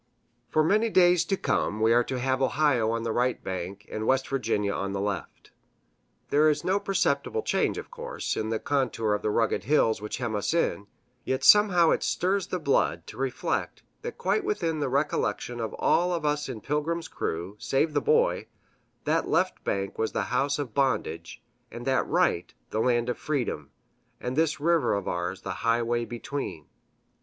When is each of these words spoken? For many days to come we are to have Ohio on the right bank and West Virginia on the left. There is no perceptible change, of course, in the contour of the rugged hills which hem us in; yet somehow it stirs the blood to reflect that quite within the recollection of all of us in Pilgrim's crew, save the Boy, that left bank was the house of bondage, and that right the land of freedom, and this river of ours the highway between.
For 0.49 0.63
many 0.63 0.89
days 0.89 1.23
to 1.25 1.37
come 1.37 1.79
we 1.79 1.93
are 1.93 2.03
to 2.05 2.17
have 2.17 2.41
Ohio 2.41 2.89
on 2.89 3.03
the 3.03 3.11
right 3.11 3.43
bank 3.43 3.87
and 3.87 4.07
West 4.07 4.27
Virginia 4.29 4.73
on 4.73 4.93
the 4.93 4.99
left. 4.99 5.51
There 6.31 6.49
is 6.49 6.63
no 6.63 6.79
perceptible 6.79 7.43
change, 7.43 7.77
of 7.77 7.91
course, 7.91 8.35
in 8.35 8.49
the 8.49 8.57
contour 8.57 9.13
of 9.13 9.21
the 9.21 9.29
rugged 9.29 9.65
hills 9.65 10.01
which 10.01 10.17
hem 10.17 10.33
us 10.33 10.55
in; 10.55 10.87
yet 11.23 11.43
somehow 11.43 11.91
it 11.91 12.01
stirs 12.01 12.47
the 12.47 12.57
blood 12.57 13.05
to 13.05 13.17
reflect 13.17 13.83
that 14.01 14.17
quite 14.17 14.43
within 14.43 14.79
the 14.79 14.89
recollection 14.89 15.59
of 15.59 15.75
all 15.75 16.13
of 16.15 16.25
us 16.25 16.49
in 16.49 16.61
Pilgrim's 16.61 17.07
crew, 17.07 17.55
save 17.59 17.93
the 17.93 18.01
Boy, 18.01 18.47
that 19.03 19.29
left 19.29 19.63
bank 19.63 19.99
was 19.99 20.13
the 20.13 20.23
house 20.33 20.57
of 20.57 20.73
bondage, 20.73 21.43
and 21.69 21.85
that 21.85 22.07
right 22.07 22.55
the 22.71 22.79
land 22.81 23.07
of 23.07 23.19
freedom, 23.19 23.69
and 24.19 24.35
this 24.35 24.59
river 24.59 24.95
of 24.95 25.07
ours 25.07 25.41
the 25.43 25.51
highway 25.61 26.05
between. 26.05 26.65